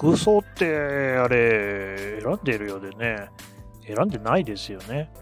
[0.00, 0.66] 服装って
[1.18, 3.28] あれ選んでるようでね。
[3.86, 5.12] 選んでないですよね。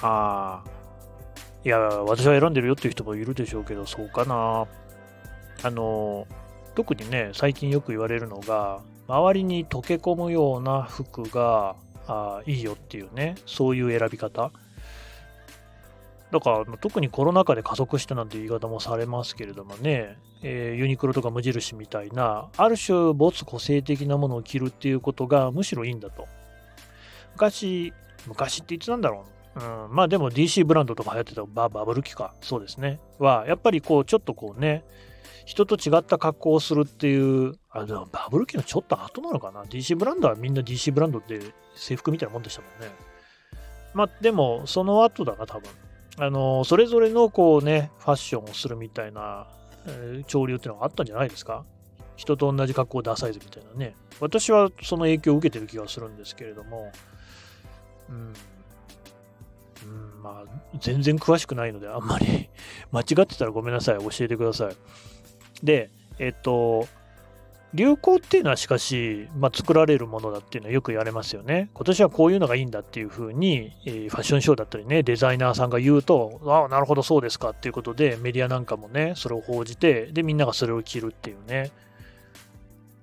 [0.00, 0.70] ああ。
[1.64, 4.66] いや私は選んでるよっていう人もいるでしょうけどそうかな。
[5.64, 6.28] あの
[6.76, 11.74] 特にね最近よく言われるのが周りに溶け込むような服が
[12.06, 14.52] あいいよっていうねそういう選び方。
[16.34, 26.26] だから特にコロナ禍で加速したなんて言い方もされますけれどもね、えー、ユニクロとか無印みたいな、ある種没個性的なものを着るっていうことがむしろいいんだと。
[27.34, 27.92] 昔、
[28.26, 29.24] 昔っていつなんだろ
[29.56, 29.60] う？
[29.60, 32.98] うん、まあでも DC ブランドとか流行ってたババブル期か、そうですね。
[33.20, 34.82] は、やっぱりこう、ちょっとこうね、
[35.44, 41.40] 人と違った格好をするっていう、あ、でもバブル期のちょっと後なのかな？DC ブランドはみんな DC ブランドで
[41.76, 42.92] 制服みたいなもんでしたもんね。
[43.94, 45.70] まあでも、その後だな、多分。
[46.18, 49.46] あのそれぞれのこうね、ファッションをするみたいな、
[49.86, 51.64] えー、潮流っていうのがあったんじゃないですか？
[52.16, 53.96] 人と同じ格好ダサいズみたいなね。
[54.20, 56.92] 私はその影響を受けてる気がするんですけれども、
[58.08, 58.32] うん。
[59.84, 62.48] うん、まあ、全然詳しくないので、あんまり
[62.92, 63.98] 間違ってたらごめんなさい。
[63.98, 64.76] 教えてください。
[65.64, 65.90] で、
[66.20, 66.86] えっと、
[67.74, 71.70] 流行っていうのはしかし、まあ、作られるものだっていうのはよく言われますよね。
[71.74, 81.72] 今年はこういうのがいいんだっていうふうに、えー、ファッションショーだったりね、デザイナーさんが言うと、ああ、なるほどそうですかっていうことで、メディアなんかもね、それを報じて、で、みんながそれを着るっていうね。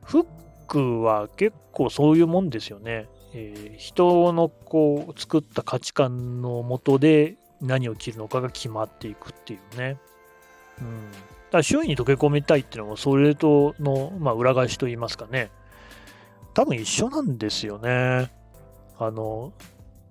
[0.04, 0.26] フッ
[0.68, 3.10] クは結構そういうもんですよね。
[3.34, 9.98] えー、人のこう作った価値観のもとで何を着るのかが決まっていくっていうね。
[10.80, 11.12] うん。
[11.52, 15.52] から周囲に溶け込みたいっていうのも、それとの、まあ、裏返しと言いますかね。
[16.54, 18.32] 多分一緒なんですよね。
[18.98, 19.54] あの、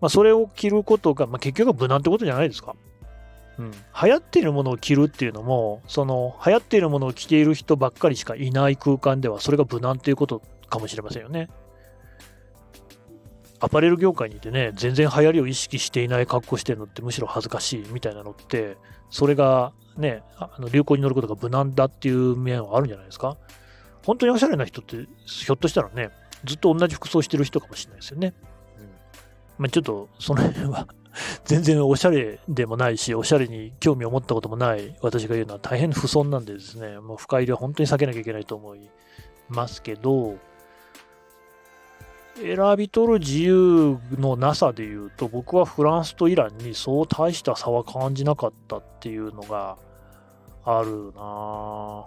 [0.01, 2.77] まあ、それを着ることが、まあ、結局は無難ってことじゃないですか。
[3.59, 3.71] うん。
[3.71, 3.79] 流
[4.11, 11.49] 行っているものを着るっていうのも、その、流行っているものを着ている人ばっかりしかいない空間では、それが無難っていうことかもしれませんよね。
[13.61, 18.77] アパレル業界にいてね、全然流行りを意識していない格好してるのってむしろ恥ずかしいみたいなのって、
[19.11, 23.37] それがね、あの流行に乗ることが無難だっていう面はあるんじゃないですか。
[24.05, 26.11] 本当におしゃれな人って、ひょっとしたらね、
[26.45, 28.33] ずっと同じ服装してる人かもしれないですよね。
[28.79, 28.85] うん
[29.59, 30.87] まあ、ちょっとその辺は
[31.45, 38.89] 全然おしゃれでもないし、おしゃれに興味を持ったこともない私が言うのは大変不損なんでですね、もう深入りは本当に避けなきゃいけないと思い
[39.49, 40.37] ますけど、
[42.37, 49.77] 選び取る自由のなさで言うと、僕はフランスとイランにそう大した差は感じなかったっていうのが
[50.65, 52.07] あるな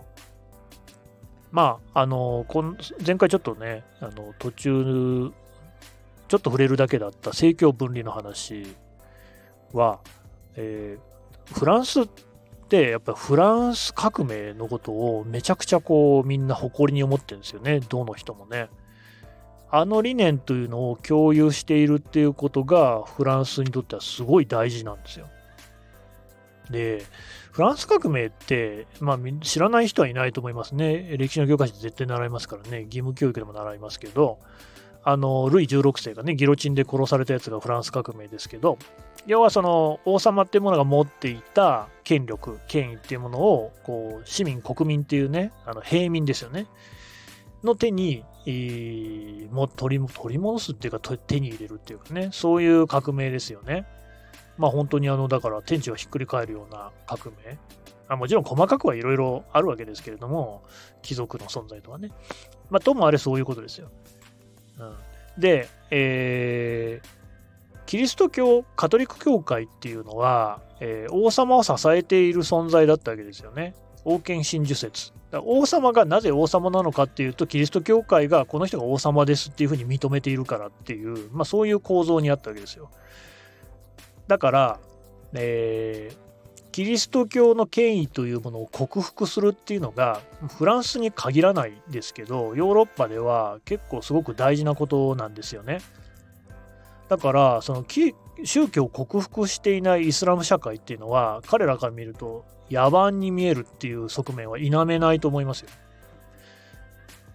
[1.51, 2.75] まあ、あの、この
[3.05, 5.31] 前回ちょっとね、あの途中、
[6.27, 8.75] ちょっと触れるだけだった政教分離の話
[9.71, 9.99] は、
[10.55, 12.07] えー、フランスっ
[12.69, 18.69] てやっぱフランス革命のことをめちゃくちゃこうみんな誇りに思ってるんですよね、どの人もね。
[19.75, 25.27] あの理念というのを共有しているっていうことがフランスにとってはすごい大事なんですよ。
[26.69, 27.03] で、
[27.51, 31.17] フランス革命って、まあ、知らない人はいないと思いますね。
[31.17, 34.37] 歴史の教科書で絶対習いますからね、義務教育でも習いますけど、
[35.03, 38.77] あの、ルイ16世がね、ギロチンで殺されたやつがフランス革命ですけど、
[39.25, 46.67] 要はその王様っていうものが持っていた権力、権威っていうものを、こう、市民、国民っていうね、あの平民ですよね。
[47.63, 53.85] の手に、えー、も取り取り戻すっていうか手に入れるっていうかね、そういう革命ですよね。
[54.57, 57.57] まあ本当にあの、だから天地をひっくり返るような革命。
[58.09, 60.63] あもちろん細かくはいろいろあるわけですけれども、
[61.01, 62.11] 貴族の存在とはね。
[62.69, 63.89] まあともあれそういうことですよ。
[64.79, 64.95] うん、
[65.41, 67.07] で、えー、
[67.85, 73.73] キリスト教、カトリック教会っていうのは、えー、王様を支えている存在だったわけですよね。
[74.03, 75.13] 王権真珠説。
[75.41, 82.91] 王様がなぜ王様なのかっていうと、キリスト教会がこの人が王様ですっていうふうに認めているからっていう、まあ、そういう構造にあったわけですよ。
[84.27, 84.79] だから、
[85.33, 90.21] えー、キリスト教の権威というものを克服するっていうのが、
[90.57, 95.79] フランスに限らないですけど、ヨーロッパでは結構すごく大事なことなんですよね。
[97.09, 97.85] だから、その
[98.43, 105.69] 宗教を克服していないイスラム社会っていうのは、彼らから見ると野蛮に見えるっていう側面は否めないと思いますよ。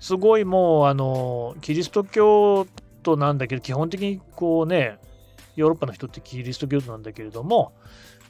[0.01, 2.67] すごいもう、あの、キリスト教
[3.03, 4.99] 徒なんだけど、基本的にこうね、
[5.57, 7.73] ヨーロッパの人ってキリスト教徒なんだけれども、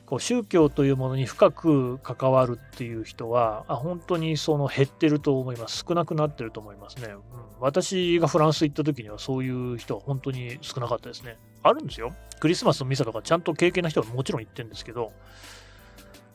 [0.06, 5.84] こう宗教というものに深く関わるっていう人は、あ本当にその減ってると思います。
[5.86, 7.08] 少なくなってると思いますね。
[7.08, 7.20] うん、
[7.60, 11.36] 私がフランス行った時にはそういう人は本当に少なかったですね。
[11.62, 12.14] あるんですよ。
[12.40, 15.12] クリスマスのミサとかちゃんと経験な人はもちろん行ってるんですけど、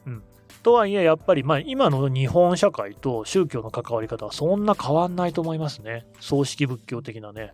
[0.06, 0.24] うん。
[0.64, 6.06] とはいえ、やっぱり、まあ、今の日本社会と宗教の関わり方はそんな変わんないと思いますね。
[6.20, 7.54] 葬式仏教的なね。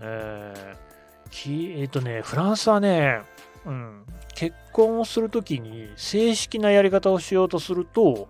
[0.00, 3.20] えー、きえっ、ー、とね、フランスはね、
[3.64, 8.28] うん、結婚をするときに正式なやり方をしようとすると、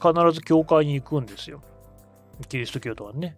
[0.00, 1.60] 必ず教会に行くんですよ。
[2.48, 3.36] キリスト教徒はね。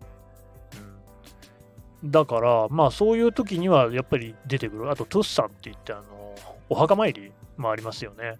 [2.04, 4.90] だから、まあそういう時にはやっぱり出てくる。
[4.90, 6.34] あと、トゥッサンって言って、あの、
[6.68, 8.36] お墓参りもありますよね。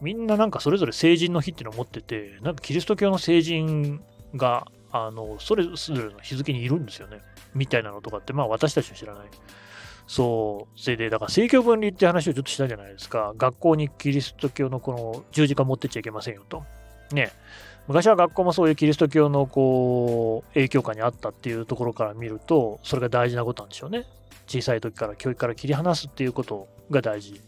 [0.00, 4.00] みんななんかそれぞれ成人の日っていうのを持ってて、なんかキリスト教の成人
[4.34, 7.20] が、あの、それぞれの日付にいるんですよね。
[7.54, 9.26] みたいなのとかって、まあ私たちは知らない。
[10.06, 13.34] そう、それで、だから政教分離って話をちょっとしたじゃないですか。
[13.36, 16.64] 学校にキリスト教のこの十字架持ってっちゃいけませんよと。
[17.12, 17.30] ね。
[17.88, 24.06] 昔は学校もそういうキリスト教のこう影響下にあったっていうところから見ると、それが大事なことなんでしょうね。
[24.46, 27.40] 小さい時から教育から切り離すっていうことが大事。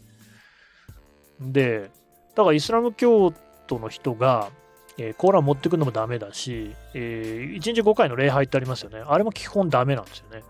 [1.39, 1.89] で、
[2.35, 3.33] だからイスラム教
[3.67, 4.49] 徒の人が、
[4.97, 9.03] えー、コーラン持ってくるのもダメだし、えー、1日5回の礼拝ってありますよね。
[9.05, 10.43] あれも基本ダメなんですよね。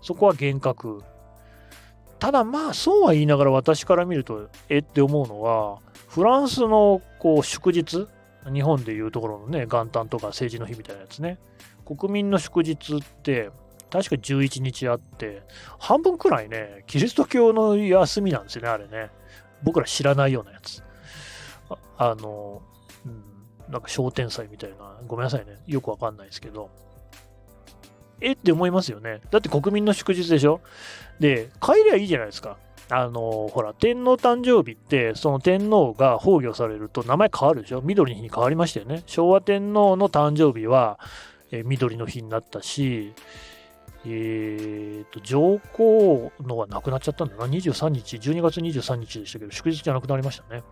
[0.00, 1.02] そこは厳格。
[2.18, 5.78] ただまあそうは言いながら私から見るとえって思うのは
[6.08, 8.08] フランスのこう祝日
[8.52, 11.38] 日本でいうところのね、元旦とか政治の日みたいなやつね、
[11.84, 13.50] 国民の祝日って、
[13.90, 15.42] 確か11日あって、
[15.78, 19.10] 半分くらいね、キリスト教の休みなんですよね、あれね。
[19.62, 20.82] 僕ら知らないようなやつ。
[21.98, 22.62] あの、
[23.06, 26.70] うん、なんか商店祭みたいな、ごめんなさいね、よくわかんないですけど、
[28.20, 29.20] えって思いますよね。
[29.30, 30.60] だって国民の祝日でしょ？
[31.20, 32.56] で、帰りゃいいじゃないですか。
[32.90, 37.82] あのほら、天皇誕生日って、その天皇が崩御されると名前変わるでしょ？
[37.82, 39.02] 緑の日に変わりましたよね。
[39.06, 40.98] 昭和天皇の誕生日は、
[41.50, 43.12] え、緑の日になったし、
[44.06, 47.46] えーと、上皇のはなくなっちゃったんだな。
[47.46, 50.62] 23日、12月23日でしたけど、祝日じゃなくなりましたね。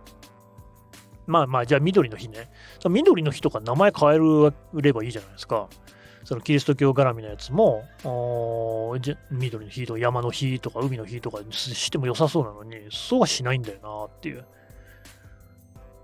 [1.25, 2.49] まあまあ、じゃあ緑の日ね。
[2.89, 4.19] 緑の日とか名前変え
[4.81, 5.67] ればいいじゃないですか。
[6.25, 7.83] そのキリスト教絡みのやつも、
[9.31, 14.45] 緑の日とか山の日とか海の日とかしても良さそうなのに、そうはしないんだよなっていう。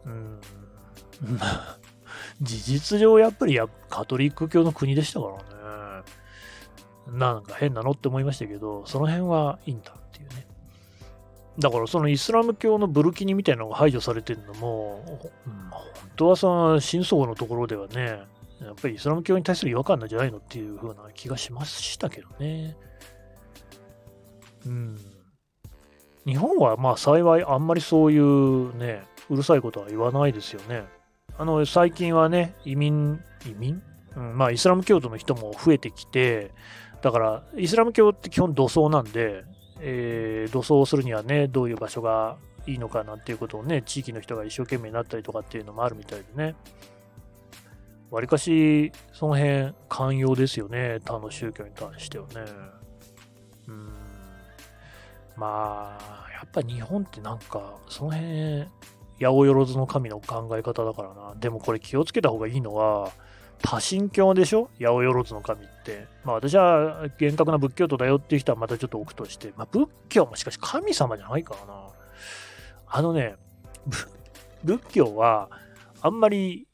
[0.06, 0.40] うん。
[2.42, 5.40] 事実上やっぱりやカトリック教の国でしたからね。
[7.18, 10.48] なんか変なのって思いましたけど、その辺はいいんだっていうね。
[11.60, 15.04] だからそのイスラム教のブルキニみたいなのが排除されてるのも、
[15.46, 15.84] うん、本
[16.16, 18.22] 当はその真相のところではね、
[18.62, 22.78] やっぱりイスラム教に対する違和感なんじゃないのっていう風な気がしましたけどね。
[24.66, 24.98] うん。
[26.26, 30.86] 日本はまあ幸いあんまりそういうね、うるさいことは言わないですよね。
[31.38, 33.82] あの、最近はね、移民、移民？
[34.16, 36.52] うん、まあイスラム教徒の人も増えてきて、
[37.02, 39.44] だからイスラム教って基本土葬なんで、
[39.82, 42.38] えー、土葬するにはね、どういう場所が
[42.68, 46.56] いいのかなんていうことをね、地域の人が一生懸命になったりとかっていうのもあるみたいでね。
[48.12, 52.34] わりかし、その辺、寛容ですよね、他の宗教に対してはね。
[53.68, 53.90] うん。
[55.36, 58.68] まあ、やっぱ日本ってなんか、その辺、
[59.20, 61.36] 八百万の神の考え方だからな。
[61.36, 63.12] でもこれ気をつけた方がいいのは、
[63.62, 64.70] 多神教でしょ？
[64.80, 66.08] 八百万の神って。
[66.24, 71.88] まあ私は厳格な仏教徒だよっていう人はまたちょっと置くとして、まあ仏教もしかし神様じゃないからな。
[72.88, 73.36] あのね、
[74.64, 75.50] 仏教は
[76.02, 76.68] あんまり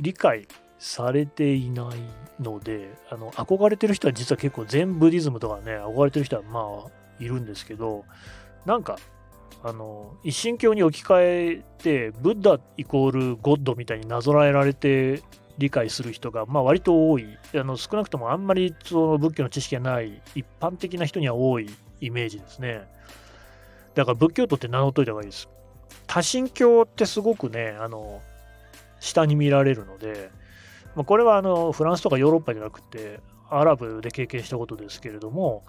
[0.00, 8.04] 理解されていないので、あの、憧れてる人は実は結構全ブディズムとかね、憧れてる人はまあ、いるんですけど、
[8.64, 8.98] なんか、
[9.62, 15.22] あの、一神教に置き換えて、ブッダイコールゴッドみたいになぞらえられて
[15.58, 17.26] 理解する人が、まあ割と多い。
[17.54, 21.68] あの、少なくともあんまりその仏教の知識がない一般的な人には多い
[22.00, 22.82] イメージですね。
[23.94, 25.48] だから仏教徒って名乗っといた方がいいです。
[26.06, 28.20] 多神教ってすごくね、あの、
[29.00, 30.30] 下に見られるので、
[30.94, 35.64] まあ、これはあのフランスとかヨーロッパじゃなくて、アラブで経験したことですけれども、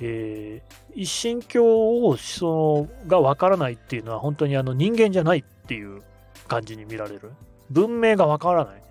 [0.00, 6.02] えー、一神教をそのがわからないっていうのは本当にあの人間じゃないっていう
[6.48, 7.32] 感じに見られる。
[7.70, 8.82] 文明がわからない。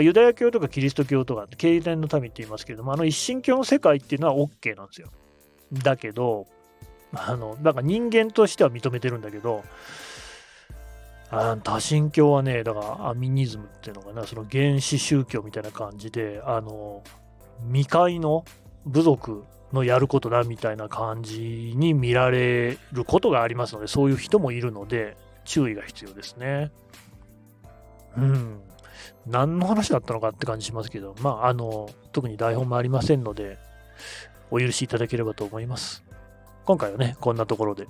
[0.00, 5.08] ユダヤ教とかキリスト教とか、経典の民って言いますけれども、あの一神教の世界っていうのは OK なんですよ。
[5.72, 6.46] だけど、
[7.12, 9.62] あの、なんか人間としては認めてるんだけど、
[11.30, 17.02] あ多神教はね、だからアミニズムっていうのかな、その原始宗教みたいな感じで、あの、
[17.68, 18.44] 未開の
[18.84, 26.70] 部族のやることだみたいな感じに見られることがありますので、そういう人もいるので、注意が必要ですね。
[28.16, 28.60] うん。
[29.26, 33.58] 何の話だったのかって感じしますけど、まあ、あの、特に台本もありませんので、
[34.50, 36.04] お許しいただければと思います。
[36.64, 37.86] 今回はね、こんなところで。